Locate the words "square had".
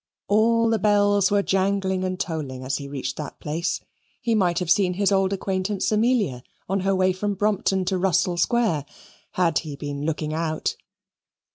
8.37-9.59